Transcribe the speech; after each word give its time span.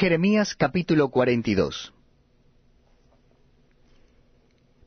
Jeremías 0.00 0.54
capítulo 0.54 1.10
42 1.10 1.92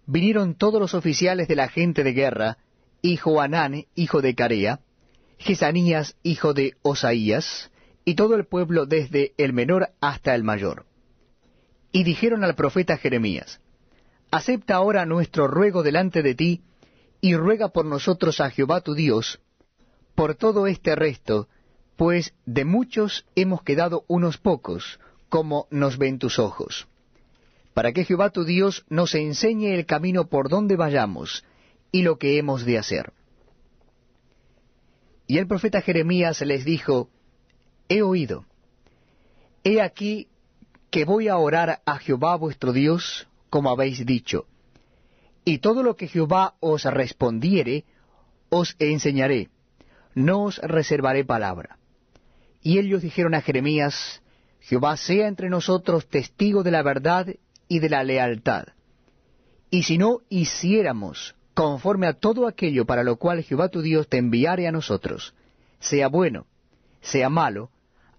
Vinieron 0.07 0.55
todos 0.55 0.81
los 0.81 0.95
oficiales 0.95 1.47
de 1.47 1.55
la 1.55 1.67
gente 1.67 2.03
de 2.03 2.13
guerra, 2.13 2.57
y 2.99 3.17
Joanán, 3.17 3.85
hijo 3.93 4.23
de 4.23 4.33
Carea, 4.33 4.79
Jesanías, 5.37 6.17
hijo 6.23 6.55
de 6.55 6.77
Osaías, 6.81 7.69
y 8.03 8.15
todo 8.15 8.33
el 8.33 8.47
pueblo 8.47 8.87
desde 8.87 9.33
el 9.37 9.53
menor 9.53 9.89
hasta 10.01 10.33
el 10.33 10.43
mayor. 10.43 10.87
Y 11.91 12.03
dijeron 12.05 12.43
al 12.43 12.55
profeta 12.55 12.97
Jeremías, 12.97 13.61
Acepta 14.31 14.73
ahora 14.73 15.05
nuestro 15.05 15.47
ruego 15.47 15.83
delante 15.83 16.23
de 16.23 16.33
ti, 16.33 16.61
y 17.21 17.35
ruega 17.35 17.69
por 17.69 17.85
nosotros 17.85 18.41
a 18.41 18.49
Jehová 18.49 18.81
tu 18.81 18.95
Dios, 18.95 19.39
por 20.15 20.33
todo 20.33 20.65
este 20.65 20.95
resto, 20.95 21.49
pues 21.95 22.33
de 22.45 22.65
muchos 22.65 23.25
hemos 23.35 23.63
quedado 23.63 24.03
unos 24.07 24.37
pocos, 24.37 24.99
como 25.29 25.67
nos 25.69 25.97
ven 25.97 26.19
tus 26.19 26.39
ojos. 26.39 26.87
Para 27.73 27.91
que 27.91 28.05
Jehová 28.05 28.29
tu 28.29 28.43
Dios 28.43 28.85
nos 28.89 29.15
enseñe 29.15 29.73
el 29.73 29.85
camino 29.85 30.27
por 30.27 30.49
donde 30.49 30.75
vayamos, 30.75 31.43
y 31.91 32.01
lo 32.01 32.17
que 32.17 32.37
hemos 32.37 32.65
de 32.65 32.77
hacer. 32.77 33.13
Y 35.27 35.37
el 35.37 35.47
profeta 35.47 35.81
Jeremías 35.81 36.41
les 36.41 36.65
dijo, 36.65 37.09
He 37.87 38.01
oído, 38.01 38.45
he 39.63 39.81
aquí 39.81 40.27
que 40.89 41.05
voy 41.05 41.27
a 41.27 41.37
orar 41.37 41.81
a 41.85 41.97
Jehová 41.97 42.35
vuestro 42.35 42.73
Dios, 42.73 43.27
como 43.49 43.69
habéis 43.69 44.05
dicho, 44.05 44.45
y 45.45 45.59
todo 45.59 45.83
lo 45.83 45.95
que 45.95 46.07
Jehová 46.07 46.55
os 46.59 46.83
respondiere, 46.83 47.85
os 48.49 48.75
enseñaré, 48.79 49.49
no 50.15 50.43
os 50.43 50.57
reservaré 50.59 51.25
palabra. 51.25 51.77
Y 52.63 52.79
ellos 52.79 53.01
dijeron 53.01 53.35
a 53.35 53.41
Jeremías, 53.41 54.21
Jehová 54.61 54.95
sea 54.95 55.27
entre 55.27 55.49
nosotros 55.49 56.07
testigo 56.07 56.63
de 56.63 56.71
la 56.71 56.81
verdad 56.81 57.27
y 57.67 57.79
de 57.79 57.89
la 57.89 58.03
lealtad. 58.03 58.67
Y 59.69 59.83
si 59.83 59.97
no 59.97 60.21
hiciéramos 60.29 61.35
conforme 61.53 62.07
a 62.07 62.13
todo 62.13 62.47
aquello 62.47 62.85
para 62.85 63.03
lo 63.03 63.17
cual 63.17 63.43
Jehová 63.43 63.69
tu 63.69 63.81
Dios 63.81 64.07
te 64.07 64.17
enviare 64.17 64.67
a 64.67 64.71
nosotros, 64.71 65.33
sea 65.79 66.07
bueno, 66.07 66.47
sea 67.01 67.29
malo, 67.29 67.69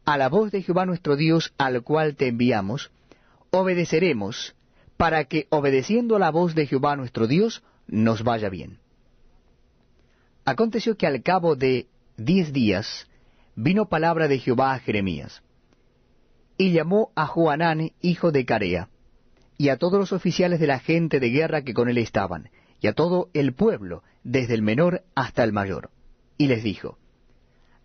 a 0.05 0.19
la 0.19 0.29
voz 0.29 0.53
de 0.53 0.63
Jehová 0.63 0.85
nuestro 0.85 1.17
Dios 1.17 1.55
al 1.57 1.83
cual 1.83 2.15
te 2.15 2.29
enviamos, 2.29 2.91
obedeceremos, 3.51 4.55
para 4.97 5.25
que 5.25 5.47
obedeciendo 5.51 6.17
a 6.17 6.19
la 6.19 6.31
voz 6.31 6.55
de 6.55 6.67
Jehová 6.67 6.97
nuestro 6.97 7.27
Dios 7.27 7.63
nos 7.87 8.23
vaya 8.23 8.49
bien. 8.49 8.79
Aconteció 10.45 10.97
que 10.97 11.07
al 11.07 11.23
cabo 11.23 11.57
de 11.57 11.87
diez 12.17 12.53
días 12.53 13.09
vino 13.57 13.89
palabra 13.89 14.29
de 14.29 14.39
Jehová 14.39 14.75
a 14.75 14.79
Jeremías, 14.79 15.43
y 16.57 16.73
llamó 16.73 17.11
a 17.15 17.27
Joanán, 17.27 17.93
hijo 18.01 18.33
de 18.33 18.45
Carea, 18.45 18.89
y 19.57 19.69
a 19.69 19.77
todos 19.77 19.99
los 19.99 20.13
oficiales 20.13 20.61
de 20.61 20.67
la 20.67 20.79
gente 20.79 21.21
de 21.21 21.31
guerra 21.31 21.63
que 21.63 21.75
con 21.75 21.89
él 21.89 21.99
estaban, 21.99 22.51
y 22.81 22.87
a 22.87 22.93
todo 22.93 23.29
el 23.33 23.55
pueblo, 23.55 24.03
desde 24.23 24.55
el 24.55 24.63
menor 24.63 25.03
hasta 25.15 25.45
el 25.45 25.53
mayor, 25.53 25.91
y 26.37 26.49
les 26.49 26.63
dijo, 26.63 26.99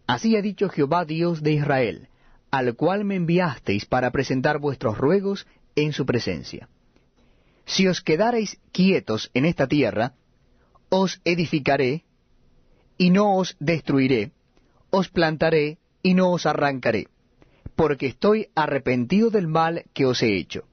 Así 0.08 0.36
ha 0.36 0.42
dicho 0.42 0.70
Jehová 0.70 1.06
Dios 1.06 1.44
de 1.44 1.53
Israel, 1.53 2.09
al 2.52 2.76
cual 2.76 3.06
me 3.06 3.16
enviasteis 3.16 3.86
para 3.86 4.11
presentar 4.11 4.58
vuestros 4.59 4.98
ruegos 4.98 5.45
en 5.76 5.94
su 5.94 6.06
presencia. 6.06 6.67
Si 7.66 7.88
os 7.88 8.02
quedareis 8.02 8.59
quietos 8.72 9.30
en 9.36 9.45
esta 9.45 9.67
tierra, 9.67 10.14
os 10.89 11.22
edificaré, 11.23 12.06
y 12.98 13.11
no 13.11 13.36
os 13.36 13.56
destruiré, 13.59 14.31
os 14.90 15.09
plantaré, 15.09 15.78
y 16.02 16.14
no 16.14 16.32
os 16.32 16.45
arrancaré, 16.45 17.08
porque 17.76 18.08
estoy 18.08 18.48
arrepentido 18.56 19.30
del 19.30 19.48
mal 19.48 19.84
que 19.94 20.06
os 20.06 20.22
he 20.22 20.38
hecho. 20.38 20.64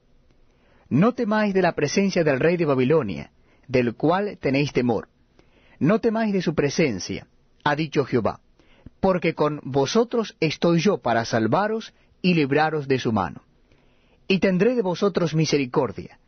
No 0.89 1.13
temáis 1.13 1.53
de 1.53 1.61
la 1.61 1.73
presencia 1.73 2.23
del 2.23 2.39
rey 2.39 2.57
de 2.57 2.65
Babilonia, 2.65 3.31
del 3.67 3.95
cual 3.95 4.37
tenéis 4.39 4.71
temor. 4.71 5.09
No 5.79 5.99
temáis 5.99 6.33
de 6.33 6.41
su 6.41 6.55
presencia, 6.55 7.27
ha 7.63 7.75
dicho 7.75 8.05
Jehová, 8.05 8.39
porque 8.99 9.33
con 9.33 9.59
vosotros 9.63 10.35
estoy 10.39 10.79
yo 10.79 10.99
para 10.99 11.25
salvaros 11.25 11.93
y 12.21 12.33
libraros 12.33 12.87
de 12.87 12.99
su 12.99 13.11
mano. 13.11 13.41
Y 14.27 14.39
tendré 14.39 14.75
de 14.75 14.81
vosotros 14.81 15.35
misericordia, 15.35 16.19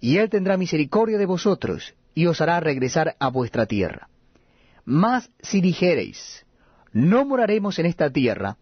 y 0.00 0.16
él 0.16 0.30
tendrá 0.30 0.56
misericordia 0.56 1.18
de 1.18 1.26
vosotros, 1.26 1.94
y 2.14 2.26
os 2.26 2.40
hará 2.40 2.60
regresar 2.60 3.16
a 3.20 3.28
vuestra 3.28 3.66
tierra. 3.66 4.08
Mas 4.84 5.30
si 5.40 5.60
dijereis, 5.60 6.44
no 6.98 7.24
moraremos 7.24 7.78
en 7.78 7.86
esta 7.86 8.10
tierra, 8.10 8.56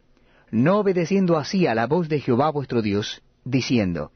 no 0.50 0.80
obedeciendo 0.80 1.38
así 1.38 1.66
a 1.66 1.74
la 1.74 1.86
voz 1.86 2.10
de 2.10 2.20
Jehová 2.20 2.50
vuestro 2.50 2.82
Dios, 2.82 3.22
diciendo, 3.44 4.12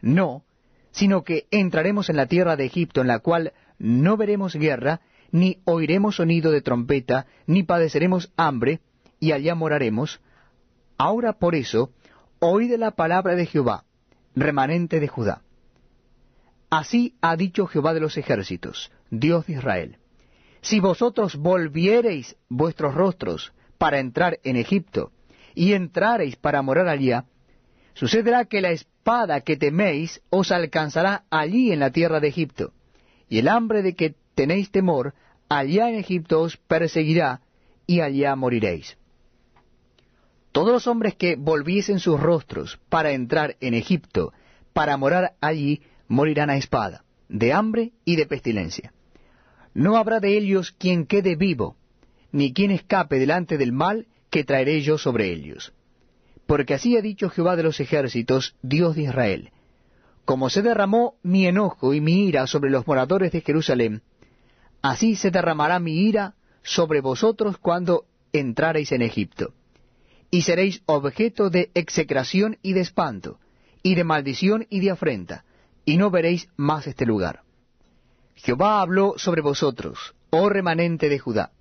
no, 0.00 0.44
sino 0.92 1.24
que 1.24 1.48
entraremos 1.50 2.08
en 2.08 2.16
la 2.16 2.26
tierra 2.26 2.54
de 2.54 2.64
Egipto, 2.64 3.00
en 3.00 3.08
la 3.08 3.18
cual 3.18 3.54
no 3.80 4.16
veremos 4.16 4.54
guerra, 4.54 5.00
ni 5.32 5.58
oiremos 5.64 6.14
sonido 6.14 6.52
de 6.52 6.62
trompeta, 6.62 7.26
ni 7.48 7.64
padeceremos 7.64 8.32
hambre, 8.36 8.82
y 9.18 9.32
allá 9.32 9.56
moraremos. 9.56 10.20
Ahora 10.96 11.32
por 11.32 11.56
eso, 11.56 11.90
oíd 12.38 12.72
la 12.76 12.92
palabra 12.92 13.34
de 13.34 13.46
Jehová, 13.46 13.84
remanente 14.36 15.00
de 15.00 15.08
Judá. 15.08 15.42
Así 16.70 17.16
ha 17.20 17.34
dicho 17.34 17.66
Jehová 17.66 17.94
de 17.94 18.00
los 18.00 18.16
ejércitos, 18.16 18.92
Dios 19.10 19.46
de 19.46 19.54
Israel. 19.54 19.98
Si 20.66 20.80
vosotros 20.80 21.36
volviereis 21.36 22.36
vuestros 22.48 22.94
rostros 22.94 23.52
para 23.78 24.00
entrar 24.00 24.40
en 24.42 24.56
Egipto, 24.56 25.12
y 25.54 25.74
entrareis 25.74 26.36
para 26.36 26.60
morar 26.60 26.88
allá, 26.88 27.24
Sucederá 27.96 28.44
que 28.44 28.60
la 28.60 28.72
espada 28.72 29.40
que 29.40 29.56
teméis 29.56 30.20
os 30.28 30.52
alcanzará 30.52 31.24
allí 31.30 31.72
en 31.72 31.80
la 31.80 31.90
tierra 31.92 32.20
de 32.20 32.28
Egipto, 32.28 32.72
y 33.26 33.38
el 33.38 33.48
hambre 33.48 33.80
de 33.80 33.94
que 33.94 34.16
tenéis 34.34 34.70
temor 34.70 35.14
allá 35.48 35.88
en 35.88 35.96
Egipto 35.96 36.42
os 36.42 36.58
perseguirá, 36.58 37.40
y 37.86 38.00
allá 38.00 38.36
moriréis. 38.36 38.98
Todos 40.52 40.72
los 40.72 40.86
hombres 40.86 41.14
que 41.14 41.36
volviesen 41.36 41.98
sus 42.00 42.20
rostros 42.20 42.78
para 42.90 43.12
entrar 43.12 43.56
en 43.60 43.72
Egipto, 43.72 44.34
para 44.74 44.98
morar 44.98 45.36
allí, 45.40 45.80
morirán 46.06 46.50
a 46.50 46.58
espada, 46.58 47.02
de 47.30 47.54
hambre 47.54 47.92
y 48.04 48.16
de 48.16 48.26
pestilencia. 48.26 48.92
No 49.76 49.98
habrá 49.98 50.20
de 50.20 50.38
ellos 50.38 50.72
quien 50.72 51.04
quede 51.04 51.36
vivo, 51.36 51.76
ni 52.32 52.54
quien 52.54 52.70
escape 52.70 53.18
delante 53.18 53.58
del 53.58 53.72
mal 53.72 54.06
que 54.30 54.42
traeré 54.42 54.80
yo 54.80 54.96
sobre 54.96 55.30
ellos. 55.30 55.74
Porque 56.46 56.72
así 56.72 56.96
ha 56.96 57.02
dicho 57.02 57.28
Jehová 57.28 57.56
de 57.56 57.62
los 57.62 57.78
ejércitos, 57.78 58.56
Dios 58.62 58.96
de 58.96 59.02
Israel, 59.02 59.50
como 60.24 60.48
se 60.48 60.62
derramó 60.62 61.16
mi 61.22 61.46
enojo 61.46 61.92
y 61.92 62.00
mi 62.00 62.26
ira 62.26 62.46
sobre 62.46 62.70
los 62.70 62.86
moradores 62.86 63.32
de 63.32 63.42
Jerusalén, 63.42 64.00
así 64.80 65.14
se 65.14 65.30
derramará 65.30 65.78
mi 65.78 66.06
ira 66.08 66.36
sobre 66.62 67.02
vosotros 67.02 67.58
cuando 67.58 68.06
entrareis 68.32 68.92
en 68.92 69.02
Egipto, 69.02 69.52
y 70.30 70.40
seréis 70.40 70.80
objeto 70.86 71.50
de 71.50 71.70
execración 71.74 72.56
y 72.62 72.72
de 72.72 72.80
espanto, 72.80 73.40
y 73.82 73.94
de 73.94 74.04
maldición 74.04 74.66
y 74.70 74.80
de 74.80 74.92
afrenta, 74.92 75.44
y 75.84 75.98
no 75.98 76.10
veréis 76.10 76.48
más 76.56 76.86
este 76.86 77.04
lugar. 77.04 77.45
Jehová 78.36 78.80
habló 78.80 79.14
sobre 79.16 79.42
vosotros, 79.42 80.14
oh 80.30 80.48
remanente 80.48 81.08
de 81.08 81.18
Judá, 81.18 81.52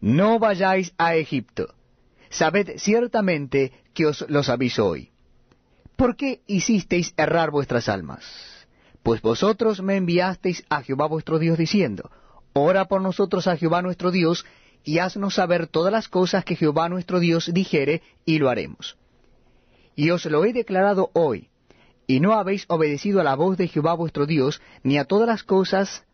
no 0.00 0.38
vayáis 0.38 0.92
a 0.98 1.16
Egipto, 1.16 1.74
sabed 2.30 2.78
ciertamente 2.78 3.72
que 3.94 4.06
os 4.06 4.24
los 4.28 4.48
aviso 4.48 4.86
hoy. 4.86 5.10
¿Por 5.96 6.16
qué 6.16 6.42
hicisteis 6.46 7.14
errar 7.16 7.50
vuestras 7.50 7.88
almas? 7.88 8.24
Pues 9.02 9.22
vosotros 9.22 9.82
me 9.82 9.96
enviasteis 9.96 10.64
a 10.68 10.82
Jehová 10.82 11.06
vuestro 11.06 11.38
Dios 11.38 11.58
diciendo, 11.58 12.10
Ora 12.52 12.86
por 12.86 13.00
nosotros 13.00 13.46
a 13.46 13.56
Jehová 13.56 13.82
nuestro 13.82 14.10
Dios, 14.10 14.44
y 14.84 14.98
haznos 14.98 15.34
saber 15.34 15.66
todas 15.66 15.92
las 15.92 16.08
cosas 16.08 16.44
que 16.44 16.56
Jehová 16.56 16.88
nuestro 16.88 17.20
Dios 17.20 17.50
dijere, 17.52 18.02
y 18.24 18.38
lo 18.38 18.48
haremos. 18.48 18.96
Y 19.96 20.10
os 20.10 20.24
lo 20.26 20.44
he 20.44 20.52
declarado 20.52 21.10
hoy, 21.14 21.48
y 22.06 22.20
no 22.20 22.34
habéis 22.34 22.64
obedecido 22.68 23.20
a 23.20 23.24
la 23.24 23.34
voz 23.34 23.56
de 23.58 23.68
Jehová 23.68 23.94
vuestro 23.94 24.26
Dios, 24.26 24.62
ni 24.82 24.98
a 24.98 25.04
todas 25.04 25.26
las 25.26 25.42
cosas 25.42 26.04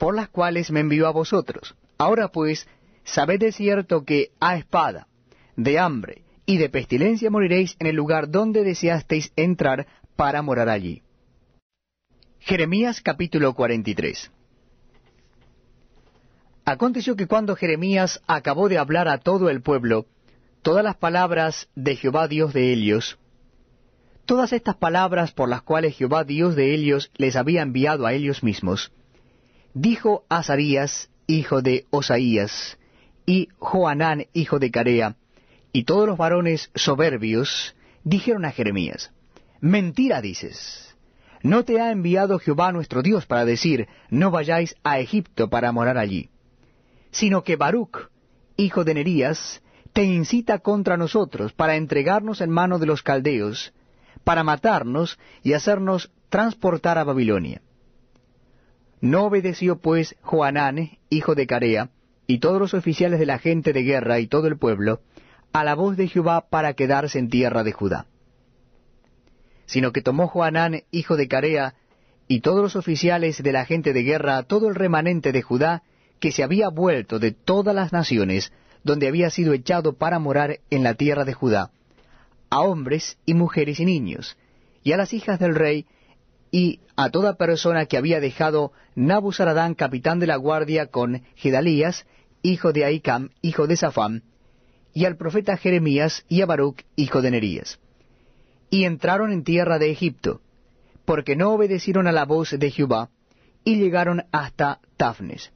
por 0.00 0.16
las 0.16 0.30
cuales 0.30 0.70
me 0.70 0.80
envió 0.80 1.06
a 1.06 1.12
vosotros. 1.12 1.76
Ahora 1.98 2.28
pues, 2.28 2.66
sabed 3.04 3.38
de 3.38 3.52
cierto 3.52 4.06
que 4.06 4.30
a 4.40 4.56
espada, 4.56 5.08
de 5.56 5.78
hambre 5.78 6.22
y 6.46 6.56
de 6.56 6.70
pestilencia 6.70 7.28
moriréis 7.28 7.76
en 7.78 7.86
el 7.86 7.96
lugar 7.96 8.30
donde 8.30 8.64
deseasteis 8.64 9.30
entrar 9.36 9.86
para 10.16 10.40
morar 10.40 10.70
allí. 10.70 11.02
Jeremías 12.38 13.02
capítulo 13.02 13.52
43 13.52 14.30
Aconteció 16.64 17.14
que 17.14 17.26
cuando 17.26 17.54
Jeremías 17.54 18.22
acabó 18.26 18.70
de 18.70 18.78
hablar 18.78 19.06
a 19.06 19.18
todo 19.18 19.50
el 19.50 19.60
pueblo, 19.60 20.06
todas 20.62 20.82
las 20.82 20.96
palabras 20.96 21.68
de 21.74 21.96
Jehová 21.96 22.26
Dios 22.26 22.54
de 22.54 22.72
ellos, 22.72 23.18
todas 24.24 24.54
estas 24.54 24.76
palabras 24.76 25.32
por 25.32 25.50
las 25.50 25.60
cuales 25.60 25.94
Jehová 25.94 26.24
Dios 26.24 26.56
de 26.56 26.74
ellos 26.74 27.10
les 27.18 27.36
había 27.36 27.60
enviado 27.60 28.06
a 28.06 28.14
ellos 28.14 28.42
mismos, 28.42 28.92
dijo 29.74 30.24
Azarías, 30.28 31.10
hijo 31.26 31.62
de 31.62 31.86
Osaías, 31.90 32.78
y 33.26 33.48
Joanán, 33.58 34.26
hijo 34.32 34.58
de 34.58 34.70
Carea, 34.70 35.16
y 35.72 35.84
todos 35.84 36.08
los 36.08 36.18
varones 36.18 36.70
soberbios 36.74 37.76
dijeron 38.02 38.44
a 38.44 38.52
Jeremías, 38.52 39.12
Mentira 39.60 40.20
dices. 40.20 40.96
No 41.42 41.64
te 41.64 41.80
ha 41.80 41.90
enviado 41.90 42.38
Jehová 42.38 42.72
nuestro 42.72 43.02
Dios 43.02 43.26
para 43.26 43.44
decir, 43.44 43.88
no 44.10 44.30
vayáis 44.30 44.74
a 44.82 44.98
Egipto 44.98 45.48
para 45.48 45.72
morar 45.72 45.96
allí, 45.96 46.30
sino 47.12 47.44
que 47.44 47.56
Baruch, 47.56 48.10
hijo 48.56 48.84
de 48.84 48.94
Nerías, 48.94 49.62
te 49.92 50.04
incita 50.04 50.58
contra 50.58 50.96
nosotros 50.96 51.52
para 51.52 51.76
entregarnos 51.76 52.40
en 52.40 52.50
mano 52.50 52.78
de 52.78 52.86
los 52.86 53.02
caldeos, 53.02 53.72
para 54.24 54.44
matarnos 54.44 55.18
y 55.42 55.54
hacernos 55.54 56.10
transportar 56.28 56.98
a 56.98 57.04
Babilonia. 57.04 57.62
No 59.00 59.24
obedeció 59.24 59.76
pues 59.76 60.16
Joanán, 60.22 60.98
hijo 61.08 61.34
de 61.34 61.46
Carea, 61.46 61.90
y 62.26 62.38
todos 62.38 62.60
los 62.60 62.74
oficiales 62.74 63.18
de 63.18 63.26
la 63.26 63.38
gente 63.38 63.72
de 63.72 63.82
guerra 63.82 64.20
y 64.20 64.26
todo 64.26 64.46
el 64.46 64.58
pueblo, 64.58 65.00
a 65.52 65.64
la 65.64 65.74
voz 65.74 65.96
de 65.96 66.06
Jehová 66.06 66.46
para 66.48 66.74
quedarse 66.74 67.18
en 67.18 67.28
tierra 67.28 67.64
de 67.64 67.72
Judá. 67.72 68.06
Sino 69.66 69.92
que 69.92 70.02
tomó 70.02 70.28
Joanán, 70.28 70.82
hijo 70.90 71.16
de 71.16 71.28
Carea, 71.28 71.74
y 72.28 72.40
todos 72.40 72.62
los 72.62 72.76
oficiales 72.76 73.42
de 73.42 73.52
la 73.52 73.64
gente 73.64 73.92
de 73.92 74.02
guerra, 74.02 74.42
todo 74.44 74.68
el 74.68 74.74
remanente 74.74 75.32
de 75.32 75.42
Judá, 75.42 75.82
que 76.20 76.30
se 76.30 76.44
había 76.44 76.68
vuelto 76.68 77.18
de 77.18 77.32
todas 77.32 77.74
las 77.74 77.92
naciones, 77.92 78.52
donde 78.84 79.08
había 79.08 79.30
sido 79.30 79.52
echado 79.52 79.94
para 79.94 80.18
morar 80.18 80.60
en 80.70 80.82
la 80.82 80.94
tierra 80.94 81.24
de 81.24 81.34
Judá, 81.34 81.70
a 82.50 82.60
hombres 82.60 83.18
y 83.26 83.34
mujeres 83.34 83.80
y 83.80 83.84
niños, 83.84 84.36
y 84.82 84.92
a 84.92 84.96
las 84.96 85.12
hijas 85.12 85.40
del 85.40 85.54
rey, 85.54 85.86
y 86.50 86.80
a 86.96 87.10
toda 87.10 87.36
persona 87.36 87.86
que 87.86 87.96
había 87.96 88.20
dejado 88.20 88.72
Nabuzaradán, 88.94 89.74
capitán 89.74 90.18
de 90.18 90.26
la 90.26 90.36
guardia, 90.36 90.86
con 90.86 91.22
Gedalías, 91.36 92.06
hijo 92.42 92.72
de 92.72 92.84
Ahicam, 92.84 93.30
hijo 93.42 93.66
de 93.66 93.76
Safán, 93.76 94.24
y 94.92 95.04
al 95.04 95.16
profeta 95.16 95.56
Jeremías 95.56 96.24
y 96.28 96.42
a 96.42 96.46
Baruch, 96.46 96.84
hijo 96.96 97.22
de 97.22 97.30
Nerías. 97.30 97.78
Y 98.70 98.84
entraron 98.84 99.32
en 99.32 99.44
tierra 99.44 99.78
de 99.78 99.90
Egipto, 99.90 100.40
porque 101.04 101.36
no 101.36 101.52
obedecieron 101.52 102.06
a 102.06 102.12
la 102.12 102.24
voz 102.24 102.58
de 102.58 102.70
Jehová, 102.70 103.10
y 103.64 103.76
llegaron 103.76 104.24
hasta 104.32 104.80
Tafnes. 104.96 105.52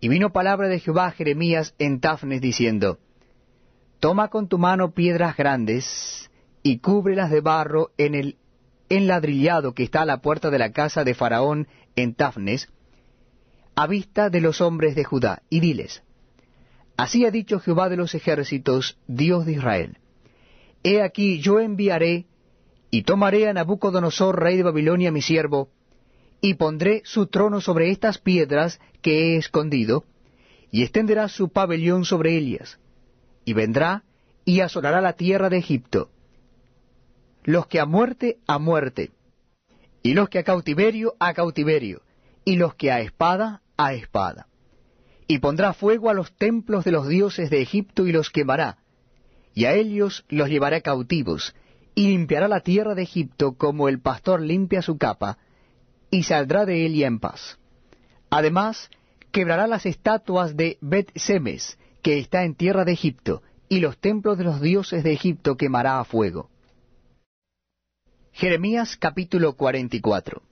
Y 0.00 0.08
vino 0.08 0.32
palabra 0.32 0.68
de 0.68 0.80
Jehová 0.80 1.06
a 1.06 1.12
Jeremías 1.12 1.74
en 1.78 2.00
Tafnes 2.00 2.40
diciendo, 2.40 2.98
Toma 4.00 4.28
con 4.28 4.48
tu 4.48 4.58
mano 4.58 4.92
piedras 4.92 5.36
grandes 5.36 6.30
y 6.62 6.78
cúbrelas 6.78 7.30
de 7.30 7.40
barro 7.40 7.92
en 7.96 8.14
el 8.14 8.36
enladrillado 8.88 9.74
que 9.74 9.82
está 9.82 10.02
a 10.02 10.06
la 10.06 10.20
puerta 10.20 10.50
de 10.50 10.58
la 10.58 10.72
casa 10.72 11.04
de 11.04 11.14
Faraón 11.14 11.68
en 11.96 12.14
Tafnes, 12.14 12.68
a 13.74 13.86
vista 13.86 14.30
de 14.30 14.40
los 14.40 14.60
hombres 14.60 14.94
de 14.94 15.04
Judá, 15.04 15.42
y 15.50 15.60
diles, 15.60 16.02
Así 16.96 17.26
ha 17.26 17.30
dicho 17.30 17.58
Jehová 17.58 17.88
de 17.88 17.96
los 17.96 18.14
ejércitos, 18.14 18.98
Dios 19.08 19.46
de 19.46 19.52
Israel, 19.52 19.98
He 20.84 21.00
aquí 21.02 21.40
yo 21.40 21.60
enviaré 21.60 22.26
y 22.90 23.02
tomaré 23.02 23.48
a 23.48 23.54
Nabucodonosor, 23.54 24.38
rey 24.38 24.58
de 24.58 24.62
Babilonia, 24.62 25.10
mi 25.10 25.22
siervo, 25.22 25.70
y 26.40 26.54
pondré 26.54 27.00
su 27.04 27.26
trono 27.26 27.60
sobre 27.60 27.90
estas 27.90 28.18
piedras 28.18 28.78
que 29.00 29.34
he 29.34 29.36
escondido, 29.36 30.04
y 30.70 30.82
extenderá 30.82 31.28
su 31.28 31.48
pabellón 31.48 32.04
sobre 32.04 32.36
ellas, 32.36 32.78
y 33.44 33.54
vendrá 33.54 34.04
y 34.44 34.60
asolará 34.60 35.00
la 35.00 35.14
tierra 35.14 35.48
de 35.48 35.56
Egipto, 35.56 36.10
los 37.44 37.66
que 37.66 37.78
a 37.78 37.84
muerte, 37.84 38.38
a 38.46 38.58
muerte, 38.58 39.10
y 40.02 40.14
los 40.14 40.30
que 40.30 40.38
a 40.38 40.44
cautiverio, 40.44 41.14
a 41.18 41.34
cautiverio, 41.34 42.00
y 42.44 42.56
los 42.56 42.74
que 42.74 42.90
a 42.90 43.00
espada, 43.00 43.60
a 43.76 43.92
espada. 43.92 44.48
Y 45.26 45.38
pondrá 45.38 45.74
fuego 45.74 46.08
a 46.08 46.14
los 46.14 46.34
templos 46.36 46.84
de 46.84 46.92
los 46.92 47.06
dioses 47.06 47.50
de 47.50 47.60
Egipto 47.60 48.06
y 48.06 48.12
los 48.12 48.30
quemará, 48.30 48.78
y 49.54 49.66
a 49.66 49.74
ellos 49.74 50.24
los 50.28 50.48
llevará 50.48 50.80
cautivos, 50.80 51.54
y 51.94 52.08
limpiará 52.08 52.48
la 52.48 52.60
tierra 52.60 52.94
de 52.94 53.02
Egipto 53.02 53.52
como 53.52 53.88
el 53.88 54.00
pastor 54.00 54.40
limpia 54.40 54.80
su 54.80 54.96
capa, 54.96 55.38
y 56.10 56.22
saldrá 56.22 56.64
de 56.64 56.86
Elia 56.86 57.06
en 57.06 57.20
paz. 57.20 57.58
Además, 58.30 58.88
quebrará 59.32 59.66
las 59.66 59.84
estatuas 59.84 60.56
de 60.56 60.78
Bet-Semes, 60.80 61.78
que 62.02 62.18
está 62.18 62.44
en 62.44 62.54
tierra 62.54 62.86
de 62.86 62.92
Egipto, 62.92 63.42
y 63.68 63.80
los 63.80 63.98
templos 63.98 64.38
de 64.38 64.44
los 64.44 64.62
dioses 64.62 65.04
de 65.04 65.12
Egipto 65.12 65.56
quemará 65.56 66.00
a 66.00 66.04
fuego. 66.04 66.50
Jeremías 68.36 68.96
capítulo 68.96 69.52
44 69.52 70.42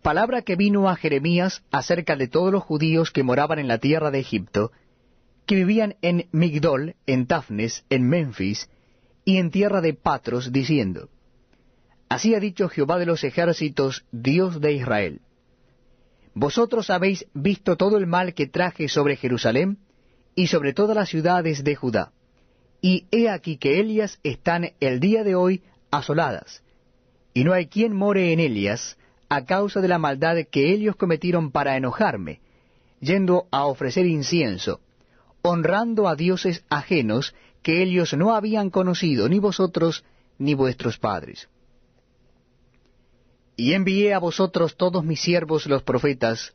Palabra 0.00 0.42
que 0.42 0.54
vino 0.54 0.88
a 0.88 0.94
Jeremías 0.94 1.64
acerca 1.72 2.14
de 2.14 2.28
todos 2.28 2.52
los 2.52 2.62
judíos 2.62 3.10
que 3.10 3.24
moraban 3.24 3.58
en 3.58 3.66
la 3.66 3.78
tierra 3.78 4.12
de 4.12 4.20
Egipto, 4.20 4.70
que 5.44 5.56
vivían 5.56 5.96
en 6.02 6.28
Migdol, 6.30 6.94
en 7.08 7.26
Tafnes, 7.26 7.84
en 7.90 8.08
Memphis, 8.08 8.70
y 9.24 9.38
en 9.38 9.50
tierra 9.50 9.80
de 9.80 9.92
Patros, 9.92 10.52
diciendo, 10.52 11.08
Así 12.08 12.36
ha 12.36 12.38
dicho 12.38 12.68
Jehová 12.68 12.96
de 13.00 13.06
los 13.06 13.24
ejércitos, 13.24 14.04
Dios 14.12 14.60
de 14.60 14.72
Israel. 14.72 15.20
Vosotros 16.32 16.90
habéis 16.90 17.26
visto 17.34 17.76
todo 17.76 17.98
el 17.98 18.06
mal 18.06 18.34
que 18.34 18.46
traje 18.46 18.86
sobre 18.86 19.16
Jerusalén 19.16 19.78
y 20.36 20.46
sobre 20.46 20.74
todas 20.74 20.94
las 20.94 21.08
ciudades 21.08 21.64
de 21.64 21.74
Judá. 21.74 22.12
Y 22.80 23.06
he 23.10 23.28
aquí 23.28 23.56
que 23.56 23.80
Elias 23.80 24.18
están 24.22 24.72
el 24.80 25.00
día 25.00 25.24
de 25.24 25.34
hoy 25.34 25.62
asoladas, 25.90 26.62
y 27.34 27.44
no 27.44 27.52
hay 27.52 27.66
quien 27.66 27.94
more 27.94 28.32
en 28.32 28.40
Elias 28.40 28.96
a 29.28 29.44
causa 29.44 29.80
de 29.80 29.88
la 29.88 29.98
maldad 29.98 30.36
que 30.50 30.72
ellos 30.72 30.96
cometieron 30.96 31.50
para 31.50 31.76
enojarme, 31.76 32.40
yendo 33.00 33.46
a 33.50 33.66
ofrecer 33.66 34.06
incienso, 34.06 34.80
honrando 35.42 36.08
a 36.08 36.16
dioses 36.16 36.64
ajenos 36.68 37.34
que 37.62 37.82
ellos 37.82 38.14
no 38.14 38.34
habían 38.34 38.70
conocido, 38.70 39.28
ni 39.28 39.38
vosotros 39.38 40.04
ni 40.38 40.54
vuestros 40.54 40.98
padres. 40.98 41.48
Y 43.56 43.72
envié 43.72 44.12
a 44.12 44.18
vosotros 44.18 44.76
todos 44.76 45.04
mis 45.04 45.20
siervos 45.20 45.66
los 45.66 45.82
profetas, 45.82 46.54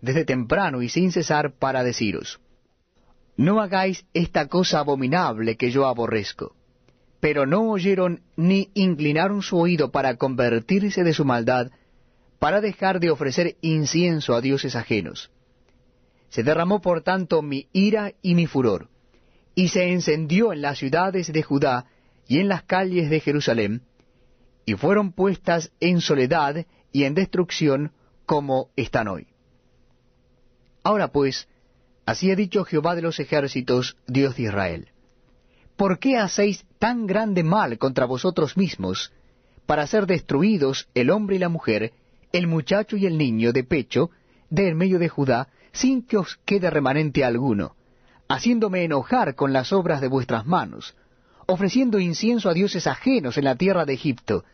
desde 0.00 0.24
temprano 0.24 0.82
y 0.82 0.88
sin 0.88 1.12
cesar, 1.12 1.52
para 1.52 1.82
deciros, 1.82 2.40
No 3.42 3.60
hagáis 3.60 4.06
esta 4.14 4.46
cosa 4.46 4.78
abominable 4.78 5.56
que 5.56 5.72
yo 5.72 5.88
aborrezco. 5.88 6.54
Pero 7.18 7.44
no 7.44 7.72
oyeron 7.72 8.22
ni 8.36 8.70
inclinaron 8.74 9.42
su 9.42 9.58
oído 9.58 9.90
para 9.90 10.16
convertirse 10.16 11.02
de 11.02 11.12
su 11.12 11.24
maldad, 11.24 11.72
para 12.38 12.60
dejar 12.60 13.00
de 13.00 13.10
ofrecer 13.10 13.56
incienso 13.60 14.36
a 14.36 14.40
dioses 14.40 14.76
ajenos. 14.76 15.32
Se 16.28 16.44
derramó 16.44 16.80
por 16.80 17.02
tanto 17.02 17.42
mi 17.42 17.66
ira 17.72 18.12
y 18.22 18.36
mi 18.36 18.46
furor, 18.46 18.88
y 19.56 19.70
se 19.70 19.90
encendió 19.90 20.52
en 20.52 20.62
las 20.62 20.78
ciudades 20.78 21.32
de 21.32 21.42
Judá 21.42 21.86
y 22.28 22.38
en 22.38 22.46
las 22.46 22.62
calles 22.62 23.10
de 23.10 23.18
Jerusalén, 23.18 23.82
y 24.64 24.74
fueron 24.74 25.10
puestas 25.10 25.72
en 25.80 26.00
soledad 26.00 26.64
y 26.92 27.02
en 27.02 27.14
destrucción 27.14 27.90
como 28.24 28.68
están 28.76 29.08
hoy. 29.08 29.26
Ahora 30.84 31.08
pues, 31.08 31.48
así 32.06 32.30
ha 32.30 32.36
dicho 32.36 32.64
Jehová 32.64 32.94
de 32.94 33.02
los 33.02 33.20
ejércitos, 33.20 33.96
Dios 34.06 34.36
de 34.36 34.44
Israel, 34.44 34.88
¿por 35.76 35.98
qué 35.98 36.16
hacéis 36.16 36.64
tan 36.78 37.06
grande 37.06 37.42
mal 37.42 37.78
contra 37.78 38.06
vosotros 38.06 38.56
mismos, 38.56 39.12
para 39.66 39.86
ser 39.86 40.06
destruidos 40.06 40.88
el 40.94 41.10
hombre 41.10 41.36
y 41.36 41.38
la 41.38 41.48
mujer, 41.48 41.92
el 42.32 42.46
muchacho 42.46 42.96
y 42.96 43.06
el 43.06 43.18
niño 43.18 43.52
de 43.52 43.64
pecho, 43.64 44.10
de 44.50 44.68
en 44.68 44.76
medio 44.76 44.98
de 44.98 45.08
Judá, 45.08 45.48
sin 45.72 46.06
que 46.06 46.18
os 46.18 46.38
quede 46.44 46.70
remanente 46.70 47.24
alguno, 47.24 47.74
haciéndome 48.28 48.84
enojar 48.84 49.34
con 49.34 49.52
las 49.52 49.72
obras 49.72 50.00
de 50.00 50.08
vuestras 50.08 50.46
manos, 50.46 50.94
ofreciendo 51.46 51.98
incienso 51.98 52.48
a 52.48 52.54
dioses 52.54 52.86
ajenos 52.86 53.36
en 53.38 53.44
la 53.44 53.56
tierra 53.56 53.84
de 53.84 53.94
Egipto, 53.94 54.44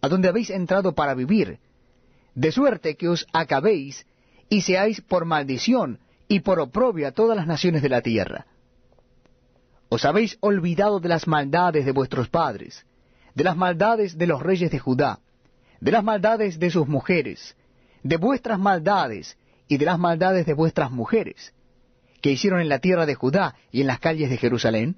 a 0.00 0.08
donde 0.08 0.28
habéis 0.28 0.50
entrado 0.50 0.94
para 0.94 1.14
vivir, 1.14 1.58
de 2.34 2.52
suerte 2.52 2.96
que 2.96 3.08
os 3.08 3.26
acabéis 3.32 4.06
y 4.48 4.62
seáis 4.62 5.00
por 5.00 5.24
maldición 5.24 5.98
y 6.32 6.40
por 6.40 6.58
oprobio 6.60 7.06
a 7.06 7.12
todas 7.12 7.36
las 7.36 7.46
naciones 7.46 7.82
de 7.82 7.90
la 7.90 8.00
tierra. 8.00 8.46
Os 9.90 10.06
habéis 10.06 10.38
olvidado 10.40 10.98
de 10.98 11.10
las 11.10 11.28
maldades 11.28 11.84
de 11.84 11.92
vuestros 11.92 12.30
padres, 12.30 12.86
de 13.34 13.44
las 13.44 13.54
maldades 13.54 14.16
de 14.16 14.26
los 14.26 14.42
reyes 14.42 14.70
de 14.70 14.78
Judá, 14.78 15.18
de 15.78 15.92
las 15.92 16.02
maldades 16.02 16.58
de 16.58 16.70
sus 16.70 16.88
mujeres, 16.88 17.54
de 18.02 18.16
vuestras 18.16 18.58
maldades 18.58 19.36
y 19.68 19.76
de 19.76 19.84
las 19.84 19.98
maldades 19.98 20.46
de 20.46 20.54
vuestras 20.54 20.90
mujeres, 20.90 21.52
que 22.22 22.30
hicieron 22.30 22.62
en 22.62 22.70
la 22.70 22.78
tierra 22.78 23.04
de 23.04 23.14
Judá 23.14 23.54
y 23.70 23.82
en 23.82 23.88
las 23.88 23.98
calles 23.98 24.30
de 24.30 24.38
Jerusalén, 24.38 24.96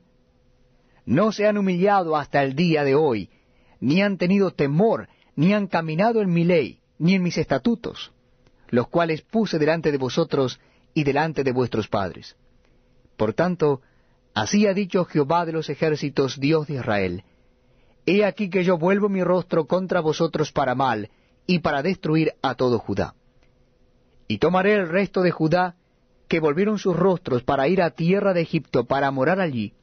no 1.05 1.33
se 1.33 1.49
han 1.49 1.59
humillado 1.59 2.17
hasta 2.17 2.45
el 2.45 2.55
día 2.55 2.85
de 2.85 2.95
hoy, 2.95 3.29
ni 3.81 4.03
han 4.03 4.19
tenido 4.19 4.53
temor, 4.53 5.09
ni 5.35 5.53
han 5.53 5.67
caminado 5.67 6.23
en 6.23 6.33
mi 6.33 6.45
ley, 6.45 6.79
ni 6.99 7.15
en 7.15 7.25
mis 7.25 7.39
estatutos, 7.39 8.13
los 8.69 8.87
cuales 8.87 9.23
puse 9.23 9.59
delante 9.59 9.91
de 9.91 9.99
vosotros 9.99 10.61
y 10.95 11.05
delante 11.05 11.45
de 11.45 11.53
vuestros 11.53 11.89
padres. 11.89 12.37
Por 13.17 13.35
tanto, 13.35 13.83
así 14.33 14.67
ha 14.67 14.75
dicho 14.75 15.05
Jehová 15.05 15.45
de 15.45 15.53
los 15.53 15.69
ejércitos, 15.69 16.41
Dios 16.41 16.67
de 16.67 16.75
Israel, 16.75 17.25
He 18.07 18.25
aquí 18.25 18.51
que 18.51 18.65
yo 18.65 18.77
vuelvo 18.77 19.09
mi 19.09 19.23
rostro 19.25 19.67
contra 19.67 20.01
vosotros 20.01 20.53
para 20.53 20.75
mal, 20.75 21.11
y 21.47 21.61
para 21.61 21.83
destruir 21.83 22.33
a 22.43 22.55
todo 22.55 22.79
Judá. 22.79 23.15
Y 24.29 24.39
tomaré 24.39 24.75
el 24.75 24.89
resto 24.89 25.23
de 25.23 25.31
Judá, 25.31 25.77
que 26.29 26.41
volvieron 26.41 26.79
sus 26.79 26.97
rostros 26.97 27.43
para 27.43 27.69
ir 27.69 27.83
a 27.83 27.91
tierra 27.91 28.33
de 28.33 28.43
Egipto, 28.43 28.85
para 28.85 29.11
morar 29.11 29.41
allí, 29.41 29.75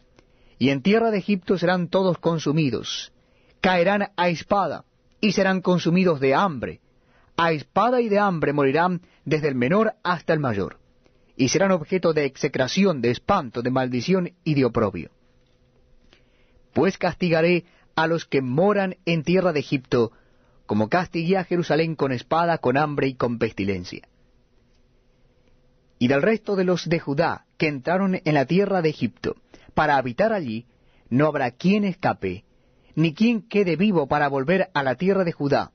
y 0.57 0.69
en 0.69 0.81
tierra 0.81 1.11
de 1.11 1.19
Egipto 1.19 1.57
serán 1.57 1.87
todos 1.87 2.17
consumidos, 2.17 3.11
caerán 3.61 4.09
a 4.15 4.29
espada 4.29 4.85
y 5.19 5.31
serán 5.31 5.61
consumidos 5.61 6.19
de 6.19 6.35
hambre. 6.35 6.81
A 7.37 7.51
espada 7.53 8.01
y 8.01 8.09
de 8.09 8.19
hambre 8.19 8.53
morirán 8.53 9.01
desde 9.25 9.47
el 9.47 9.55
menor 9.55 9.93
hasta 10.03 10.33
el 10.33 10.39
mayor, 10.39 10.77
y 11.35 11.49
serán 11.49 11.71
objeto 11.71 12.13
de 12.13 12.25
execración, 12.25 13.01
de 13.01 13.11
espanto, 13.11 13.61
de 13.61 13.71
maldición 13.71 14.33
y 14.43 14.53
de 14.53 14.65
oprobio. 14.65 15.11
Pues 16.73 16.97
castigaré 16.97 17.65
a 17.95 18.07
los 18.07 18.25
que 18.25 18.41
moran 18.41 18.97
en 19.05 19.23
tierra 19.23 19.53
de 19.53 19.59
Egipto, 19.59 20.11
como 20.65 20.89
castigué 20.89 21.37
a 21.37 21.43
Jerusalén 21.43 21.95
con 21.95 22.11
espada, 22.11 22.57
con 22.57 22.77
hambre 22.77 23.07
y 23.07 23.13
con 23.15 23.39
pestilencia. 23.39 24.07
Y 25.99 26.07
del 26.07 26.21
resto 26.21 26.55
de 26.55 26.63
los 26.63 26.87
de 26.87 26.99
Judá 26.99 27.45
que 27.57 27.67
entraron 27.67 28.19
en 28.23 28.33
la 28.33 28.45
tierra 28.45 28.81
de 28.81 28.89
Egipto, 28.89 29.35
para 29.73 29.97
habitar 29.97 30.33
allí, 30.33 30.65
no 31.09 31.27
habrá 31.27 31.51
quien 31.51 31.83
escape, 31.83 32.43
ni 32.95 33.13
quien 33.13 33.47
quede 33.47 33.75
vivo 33.75 34.07
para 34.07 34.27
volver 34.27 34.69
a 34.73 34.83
la 34.83 34.95
tierra 34.95 35.23
de 35.23 35.31
Judá, 35.31 35.71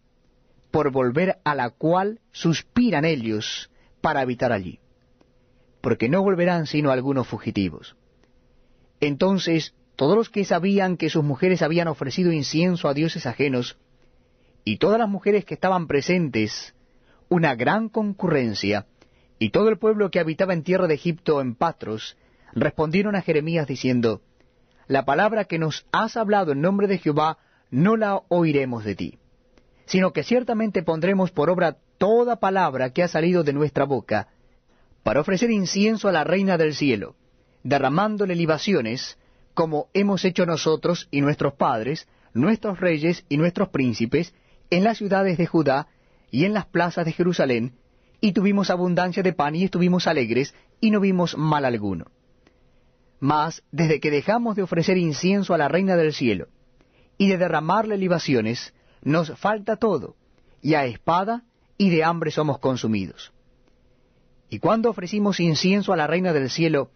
por 0.71 0.91
volver 0.91 1.39
a 1.45 1.55
la 1.55 1.71
cual 1.71 2.21
suspiran 2.33 3.05
ellos 3.05 3.71
para 4.01 4.21
habitar 4.21 4.53
allí, 4.53 4.81
porque 5.87 6.09
no 6.09 6.21
volverán 6.21 6.67
sino 6.67 6.91
algunos 6.91 7.29
fugitivos. 7.29 7.95
Entonces 8.99 9.73
todos 9.95 10.17
los 10.17 10.31
que 10.31 10.45
sabían 10.45 10.97
que 10.97 11.11
sus 11.11 11.23
mujeres 11.23 11.63
habían 11.63 11.87
ofrecido 11.87 12.33
incienso 12.33 12.89
a 12.89 12.93
dioses 12.93 13.25
ajenos, 13.25 13.79
y 14.65 14.79
todas 14.79 14.99
las 14.99 15.09
mujeres 15.09 15.45
que 15.45 15.55
estaban 15.55 15.87
presentes, 15.87 16.75
una 17.29 17.55
gran 17.55 17.89
concurrencia, 17.89 18.87
y 19.39 19.51
todo 19.51 19.69
el 19.69 19.79
pueblo 19.79 20.11
que 20.11 20.19
habitaba 20.19 20.55
en 20.55 20.65
tierra 20.65 20.89
de 20.89 20.95
Egipto 20.95 21.41
en 21.41 21.55
Patros, 21.55 22.17
respondieron 22.53 23.15
a 23.15 23.23
Jeremías 23.23 23.69
diciendo, 23.69 24.23
La 24.89 25.05
palabra 25.05 25.45
que 25.45 25.61
nos 25.61 25.87
has 25.93 26.17
hablado 26.17 26.51
en 26.51 26.63
nombre 26.63 26.89
de 26.89 26.99
Jehová 26.99 27.39
no 27.71 27.97
la 27.97 28.23
oiremos 28.27 28.83
de 28.83 28.97
ti, 28.97 29.19
sino 29.85 30.13
que 30.13 30.25
ciertamente 30.25 30.83
pondremos 30.83 31.31
por 31.31 31.49
obra 31.49 31.77
toda 31.97 32.41
palabra 32.41 32.91
que 32.91 33.05
ha 33.05 33.09
salido 33.09 33.45
de 33.45 33.53
nuestra 33.53 33.85
boca, 33.85 34.31
para 35.07 35.21
ofrecer 35.21 35.53
incienso 35.53 36.09
a 36.09 36.13
la 36.13 36.25
reina 36.25 36.59
del 36.59 36.75
cielo, 36.75 37.15
derramándole 37.63 38.35
libaciones, 38.35 39.17
como 39.55 39.87
hemos 39.95 40.25
hecho 40.25 40.47
nosotros 40.47 41.07
y 41.13 41.21
nuestros 41.21 41.55
padres, 41.55 42.09
nuestros 42.35 42.81
reyes 42.81 43.25
y 43.29 43.37
nuestros 43.37 43.69
príncipes, 43.69 44.35
en 44.69 44.83
las 44.83 44.99
ciudades 44.99 45.39
de 45.39 45.47
Judá 45.47 45.87
y 46.33 46.45
en 46.45 46.55
las 46.55 46.67
plazas 46.67 47.05
de 47.05 47.13
Jerusalén, 47.13 47.77
y 48.21 48.33
tuvimos 48.33 48.69
abundancia 48.69 49.23
de 49.23 49.33
pan 49.33 49.55
y 49.55 49.63
estuvimos 49.63 50.09
alegres, 50.09 50.57
y 50.81 50.91
no 50.91 50.99
vimos 50.99 51.39
mal 51.39 51.65
alguno. 51.65 52.07
Mas 53.21 53.63
desde 53.71 54.01
que 54.01 54.11
dejamos 54.11 54.57
de 54.57 54.65
ofrecer 54.65 54.97
incienso 54.97 55.55
a 55.55 55.59
la 55.59 55.69
reina 55.69 55.95
del 55.95 56.15
cielo, 56.15 56.49
y 57.17 57.29
de 57.29 57.39
derramarle 57.39 57.97
libaciones, 57.97 58.75
nos 59.03 59.39
falta 59.39 59.77
todo, 59.77 60.17
y 60.63 60.75
a 60.75 60.85
espada 60.85 61.45
y 61.79 61.91
de 61.91 62.03
hambre 62.03 62.33
somos 62.33 62.59
consumidos. 62.59 63.33
Y 64.49 64.59
cuando 64.59 64.91
ofrecimos 64.91 65.41
incienso 65.41 65.93
a 65.93 65.97
la 65.97 66.07
reina 66.07 66.33
del 66.33 66.51
cielo, 66.51 66.91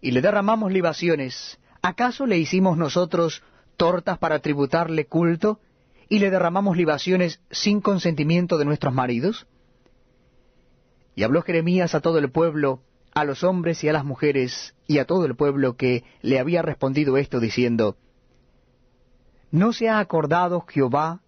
y 0.00 0.12
le 0.12 0.22
derramamos 0.22 0.72
libaciones, 0.72 1.58
¿acaso 1.82 2.26
le 2.26 2.38
hicimos 2.38 2.78
nosotros 2.78 3.42
tortas 3.76 4.18
para 4.18 4.38
tributarle 4.38 5.06
culto, 5.06 5.60
y 6.08 6.18
le 6.18 6.30
derramamos 6.30 6.76
libaciones 6.76 7.40
sin 7.50 7.80
consentimiento 7.80 8.58
de 8.58 8.64
nuestros 8.64 8.94
maridos? 8.94 9.46
Y 11.14 11.22
habló 11.22 11.42
Jeremías 11.42 11.94
a 11.94 12.00
todo 12.00 12.18
el 12.18 12.30
pueblo, 12.30 12.82
a 13.14 13.24
los 13.24 13.42
hombres 13.42 13.82
y 13.82 13.88
a 13.88 13.92
las 13.92 14.04
mujeres, 14.04 14.74
y 14.86 14.98
a 14.98 15.04
todo 15.04 15.24
el 15.24 15.34
pueblo 15.34 15.76
que 15.76 16.04
le 16.22 16.38
había 16.38 16.62
respondido 16.62 17.16
esto, 17.16 17.40
diciendo, 17.40 17.96
¿No 19.50 19.72
se 19.72 19.88
ha 19.88 19.98
acordado 19.98 20.64
Jehová, 20.68 21.20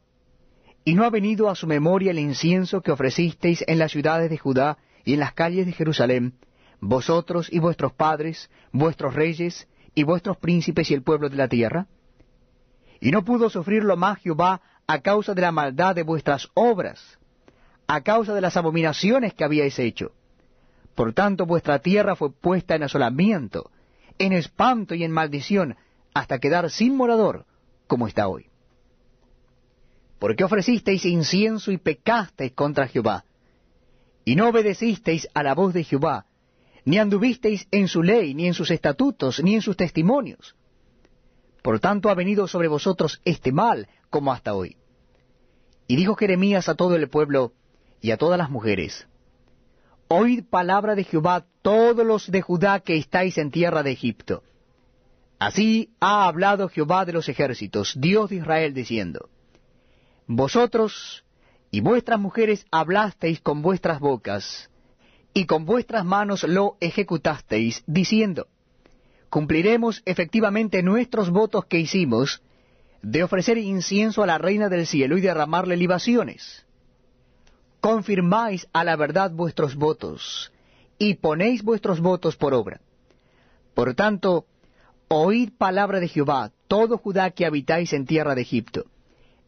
y 0.85 0.95
no 0.95 1.05
ha 1.05 1.11
venido 1.11 1.49
a 1.49 1.55
su 1.55 1.67
memoria 1.67 2.13
el 2.13 2.19
incienso 2.19 2.81
que 2.81 2.93
ofrecisteis 2.93 3.65
en 3.67 3.79
las 3.79 3.93
ciudades 3.93 4.31
de 4.31 4.39
Judá 4.39 4.79
y 5.05 5.15
en 5.15 5.21
las 5.21 5.33
calles 5.33 5.67
de 5.67 5.73
Jerusalén, 5.73 6.35
vosotros 6.81 7.49
y 7.53 7.59
vuestros 7.59 7.93
padres, 7.93 8.51
vuestros 8.73 9.15
reyes, 9.15 9.69
y 9.95 10.05
vuestros 10.05 10.37
príncipes 10.39 10.91
y 10.91 10.95
el 10.95 11.03
pueblo 11.03 11.29
de 11.29 11.37
la 11.37 11.49
tierra? 11.49 11.87
Y 13.01 13.11
no 13.11 13.25
pudo 13.25 13.51
sufrirlo 13.51 13.97
más 13.97 14.19
Jehová 14.21 14.61
a 14.87 15.01
causa 15.01 15.35
de 15.35 15.43
la 15.43 15.53
maldad 15.53 15.95
de 15.95 16.03
vuestras 16.03 16.49
obras, 16.55 17.19
a 17.87 18.01
causa 18.03 18.35
de 18.35 18.41
las 18.41 18.57
abominaciones 18.57 19.35
que 19.35 19.45
habíais 19.45 19.79
hecho. 19.79 20.13
Por 20.95 21.13
tanto 21.13 21.47
vuestra 21.47 21.81
tierra 21.81 22.17
fue 22.17 22.33
puesta 22.33 22.75
en 22.75 22.85
asolamiento, 22.85 23.71
en 24.19 24.33
espanto 24.33 24.95
y 24.95 25.05
en 25.05 25.11
maldición, 25.11 25.77
hasta 26.15 26.39
quedar 26.39 26.71
sin 26.71 26.97
morador, 26.97 27.47
como 27.87 28.07
está 28.07 28.29
hoy. 28.29 28.47
Porque 30.19 30.45
ofrecisteis 30.45 31.05
incienso 31.05 31.73
y 31.73 31.79
pecasteis 31.79 32.53
contra 32.53 32.87
Jehová, 32.87 33.25
y 34.25 34.37
no 34.37 34.49
obedecisteis 34.49 35.29
a 35.35 35.43
la 35.43 35.55
voz 35.55 35.75
de 35.75 35.85
Jehová, 35.85 36.27
ni 36.85 36.99
anduvisteis 36.99 37.67
en 37.71 37.89
su 37.89 38.03
ley, 38.03 38.35
ni 38.35 38.47
en 38.47 38.55
sus 38.55 38.71
estatutos, 38.71 39.43
ni 39.43 39.55
en 39.55 39.63
sus 39.63 39.77
testimonios. 39.77 40.55
Por 41.63 41.81
tanto 41.81 42.09
ha 42.09 42.15
venido 42.15 42.49
sobre 42.49 42.69
vosotros 42.69 43.21
este 43.25 43.53
mal, 43.53 43.89
como 44.11 44.33
hasta 44.33 44.55
hoy. 44.55 44.77
Y 45.87 45.97
dijo 45.97 46.15
Jeremías 46.17 46.69
a 46.69 46.75
todo 46.75 46.97
el 46.97 47.09
pueblo, 47.09 47.53
y 48.01 48.11
a 48.11 48.17
todas 48.17 48.39
las 48.39 48.51
mujeres, 48.51 49.07
Oíd 50.15 50.45
palabra 50.45 50.95
de 50.95 51.05
Jehová 51.05 51.47
todos 51.63 52.05
los 52.05 52.31
de 52.31 52.43
Judá 52.43 52.81
que 52.81 52.99
estáis 52.99 53.39
en 53.39 53.51
tierra 53.51 53.83
de 53.83 53.93
Egipto. 53.93 54.43
Así 55.39 55.95
ha 56.01 56.27
hablado 56.27 56.69
Jehová 56.69 57.07
de 57.07 57.15
los 57.15 57.31
ejércitos, 57.31 57.95
Dios 57.97 58.29
de 58.29 58.37
Israel, 58.37 58.75
diciendo, 58.75 59.31
Vosotros 60.27 61.25
y 61.73 61.81
vuestras 61.81 62.21
mujeres 62.21 62.65
hablasteis 62.71 63.41
con 63.41 63.63
vuestras 63.63 63.99
bocas, 63.99 64.71
y 65.35 65.47
con 65.47 65.65
vuestras 65.65 66.05
manos 66.05 66.45
lo 66.45 66.77
ejecutasteis, 66.79 67.83
diciendo, 67.89 68.47
Cumpliremos 69.31 70.03
efectivamente 70.05 70.85
nuestros 70.85 71.31
votos 71.31 71.65
que 71.65 71.81
hicimos, 71.81 72.43
de 73.03 73.25
ofrecer 73.25 73.59
incienso 73.59 74.23
a 74.23 74.27
la 74.27 74.39
reina 74.39 74.69
del 74.69 74.87
cielo 74.87 75.19
y 75.19 75.21
derramarle 75.21 75.77
libaciones 75.77 76.65
confirmáis 77.83 78.69
a 78.73 78.85
la 78.85 78.95
verdad 78.95 79.33
vuestros 79.33 79.75
votos, 79.75 80.53
y 80.99 81.15
ponéis 81.15 81.65
vuestros 81.65 82.01
votos 82.01 82.37
por 82.37 82.55
obra. 82.55 82.81
Por 83.75 83.95
tanto, 83.95 84.47
oíd 85.09 85.51
palabra 85.59 85.99
de 85.99 86.07
Jehová, 86.07 86.53
todo 86.69 86.97
Judá 86.97 87.33
que 87.33 87.45
habitáis 87.45 87.93
en 87.93 88.07
tierra 88.07 88.37
de 88.37 88.43
Egipto. 88.43 88.85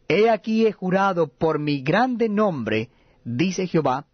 He 0.08 0.28
aquí 0.30 0.66
he 0.66 0.72
jurado 0.72 1.28
por 1.28 1.58
mi 1.58 1.82
grande 1.82 2.28
nombre, 2.28 2.90
dice 3.24 3.66
Jehová, 3.66 4.06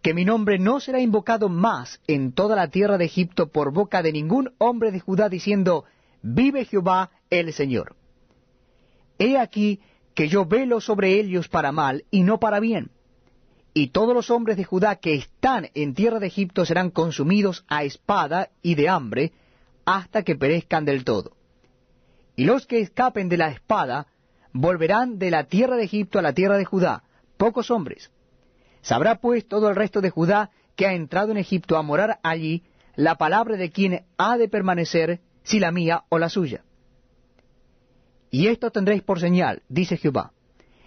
que 0.00 0.14
mi 0.14 0.24
nombre 0.24 0.58
no 0.58 0.80
será 0.80 1.00
invocado 1.00 1.48
más 1.48 2.00
en 2.06 2.32
toda 2.32 2.56
la 2.56 2.68
tierra 2.68 2.98
de 2.98 3.04
Egipto 3.04 3.48
por 3.50 3.72
boca 3.72 4.02
de 4.02 4.12
ningún 4.12 4.52
hombre 4.58 4.90
de 4.90 5.00
Judá, 5.00 5.28
diciendo, 5.28 5.84
Vive 6.22 6.64
Jehová 6.64 7.10
el 7.30 7.52
Señor. 7.52 7.96
He 9.18 9.38
aquí 9.38 9.80
que 10.14 10.28
yo 10.28 10.44
velo 10.44 10.80
sobre 10.80 11.18
ellos 11.20 11.48
para 11.48 11.72
mal 11.72 12.04
y 12.10 12.22
no 12.22 12.38
para 12.38 12.60
bien 12.60 12.90
y 13.74 13.88
todos 13.88 14.14
los 14.14 14.30
hombres 14.30 14.56
de 14.56 14.64
Judá 14.64 14.96
que 14.96 15.14
están 15.14 15.70
en 15.74 15.94
tierra 15.94 16.18
de 16.18 16.26
Egipto 16.26 16.64
serán 16.64 16.90
consumidos 16.90 17.64
a 17.68 17.84
espada 17.84 18.50
y 18.60 18.74
de 18.74 18.88
hambre 18.88 19.32
hasta 19.84 20.22
que 20.22 20.36
perezcan 20.36 20.84
del 20.84 21.04
todo. 21.04 21.32
Y 22.36 22.44
los 22.44 22.66
que 22.66 22.80
escapen 22.80 23.28
de 23.28 23.38
la 23.38 23.48
espada 23.48 24.06
volverán 24.52 25.18
de 25.18 25.30
la 25.30 25.44
tierra 25.44 25.76
de 25.76 25.84
Egipto 25.84 26.18
a 26.18 26.22
la 26.22 26.32
tierra 26.32 26.56
de 26.56 26.64
Judá, 26.64 27.04
pocos 27.36 27.70
hombres. 27.70 28.10
Sabrá 28.82 29.16
pues 29.16 29.46
todo 29.46 29.68
el 29.68 29.76
resto 29.76 30.00
de 30.00 30.10
Judá 30.10 30.50
que 30.76 30.86
ha 30.86 30.94
entrado 30.94 31.30
en 31.30 31.36
Egipto 31.38 31.76
a 31.76 31.82
morar 31.82 32.18
allí 32.22 32.64
la 32.96 33.16
palabra 33.16 33.56
de 33.56 33.70
quien 33.70 34.04
ha 34.18 34.36
de 34.36 34.48
permanecer, 34.48 35.20
si 35.44 35.58
la 35.58 35.72
mía 35.72 36.04
o 36.08 36.18
la 36.18 36.28
suya. 36.28 36.62
Y 38.30 38.46
esto 38.46 38.70
tendréis 38.70 39.02
por 39.02 39.20
señal, 39.20 39.62
dice 39.68 39.96
Jehová, 39.96 40.32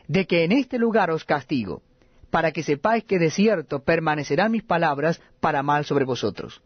de 0.08 0.26
que 0.26 0.44
en 0.44 0.52
este 0.52 0.80
lugar 0.80 1.12
os 1.12 1.26
castigo, 1.26 1.82
para 2.30 2.52
que 2.52 2.64
sepáis 2.64 3.04
que 3.04 3.20
de 3.20 3.32
cierto 3.32 3.84
permanecerán 3.84 4.52
mis 4.52 4.64
palabras 4.64 5.22
para 5.40 5.64
mal 5.64 5.86
sobre 5.86 6.06
vosotros. 6.06 6.62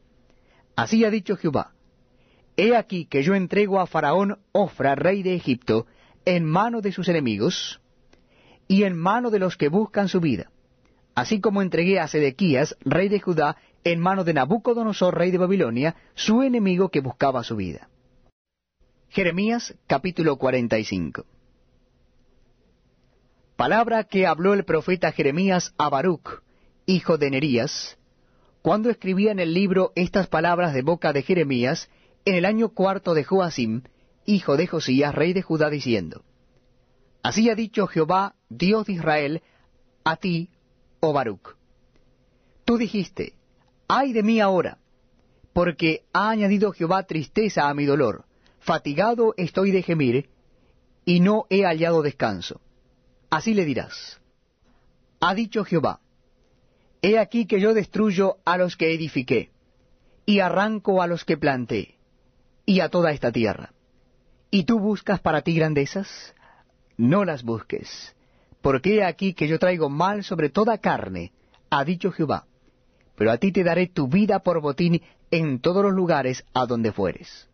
Así 0.75 1.03
ha 1.03 1.09
dicho 1.09 1.35
Jehová. 1.35 1.73
He 2.55 2.75
aquí 2.75 3.05
que 3.05 3.23
yo 3.23 3.35
entrego 3.35 3.79
a 3.79 3.87
Faraón 3.87 4.39
Ofra, 4.51 4.95
rey 4.95 5.23
de 5.23 5.35
Egipto, 5.35 5.85
en 6.25 6.45
mano 6.45 6.81
de 6.81 6.91
sus 6.91 7.07
enemigos, 7.07 7.81
y 8.67 8.83
en 8.83 8.97
mano 8.97 9.31
de 9.31 9.39
los 9.39 9.57
que 9.57 9.69
buscan 9.69 10.07
su 10.07 10.19
vida, 10.19 10.51
así 11.15 11.41
como 11.41 11.61
entregué 11.61 11.99
a 11.99 12.07
Sedequías, 12.07 12.77
rey 12.81 13.09
de 13.09 13.19
Judá, 13.19 13.57
en 13.83 13.99
mano 13.99 14.23
de 14.23 14.33
Nabucodonosor, 14.33 15.17
rey 15.17 15.31
de 15.31 15.37
Babilonia, 15.37 15.95
su 16.13 16.43
enemigo 16.43 16.89
que 16.89 17.01
buscaba 17.01 17.43
su 17.43 17.55
vida. 17.55 17.89
Jeremías 19.09 19.75
capítulo 19.87 20.37
45 20.37 21.25
Palabra 23.55 24.03
que 24.03 24.27
habló 24.27 24.53
el 24.53 24.63
profeta 24.63 25.11
Jeremías 25.11 25.73
a 25.77 25.89
Baruch, 25.89 26.43
hijo 26.85 27.17
de 27.17 27.31
Nerías, 27.31 27.97
cuando 28.61 28.89
escribía 28.89 29.31
en 29.31 29.39
el 29.39 29.53
libro 29.53 29.91
estas 29.95 30.27
palabras 30.27 30.73
de 30.73 30.81
boca 30.81 31.11
de 31.11 31.23
Jeremías, 31.23 31.89
en 32.23 32.35
el 32.35 32.45
año 32.45 32.69
cuarto 32.69 33.13
de 33.13 33.23
Joacim, 33.23 33.81
hijo 34.29 34.57
de 34.57 34.67
Josías, 34.67 35.13
rey 35.13 35.33
de 35.33 35.41
Judá, 35.41 35.69
diciendo, 35.69 36.23
Así 37.23 37.49
ha 37.49 37.55
dicho 37.55 37.87
Jehová, 37.87 38.35
Dios 38.49 38.85
de 38.85 38.93
Israel, 38.93 39.41
a 40.03 40.15
ti, 40.15 40.49
oh 40.99 41.13
Baruch. 41.13 41.55
Tú 42.63 42.77
dijiste, 42.77 43.33
ay 43.87 44.13
de 44.13 44.23
mí 44.23 44.39
ahora, 44.39 44.77
porque 45.53 46.03
ha 46.13 46.29
añadido 46.29 46.71
Jehová 46.71 47.03
tristeza 47.03 47.67
a 47.67 47.73
mi 47.73 47.85
dolor, 47.85 48.25
fatigado 48.59 49.33
estoy 49.35 49.71
de 49.71 49.81
gemir, 49.81 50.29
y 51.05 51.19
no 51.19 51.45
he 51.49 51.63
hallado 51.63 52.01
descanso. 52.01 52.61
Así 53.29 53.53
le 53.53 53.65
dirás, 53.65 54.21
ha 55.19 55.33
dicho 55.33 55.65
Jehová, 55.65 55.99
he 57.01 57.17
aquí 57.17 57.45
que 57.45 57.59
yo 57.59 57.73
destruyo 57.73 58.37
a 58.45 58.57
los 58.57 58.77
que 58.77 58.93
edifiqué, 58.93 59.51
y 60.25 60.39
arranco 60.39 61.01
a 61.01 61.07
los 61.07 61.25
que 61.25 61.37
planté, 61.37 61.95
y 62.65 62.81
a 62.81 62.89
toda 62.89 63.11
esta 63.11 63.31
tierra. 63.31 63.73
¿Y 64.51 64.63
tú 64.63 64.79
buscas 64.79 65.19
para 65.19 65.41
ti 65.41 65.53
grandezas? 65.53 66.33
No 66.97 67.25
las 67.25 67.43
busques, 67.43 68.15
porque 68.61 68.95
he 68.95 69.03
aquí 69.03 69.33
que 69.33 69.47
yo 69.47 69.59
traigo 69.59 69.89
mal 69.89 70.23
sobre 70.23 70.49
toda 70.49 70.77
carne, 70.77 71.31
ha 71.69 71.83
dicho 71.83 72.11
Jehová, 72.11 72.45
pero 73.15 73.31
a 73.31 73.37
ti 73.37 73.51
te 73.51 73.63
daré 73.63 73.87
tu 73.87 74.07
vida 74.07 74.39
por 74.39 74.61
botín 74.61 75.01
en 75.31 75.59
todos 75.59 75.83
los 75.83 75.93
lugares 75.93 76.45
a 76.53 76.65
donde 76.65 76.91
fueres. 76.91 77.48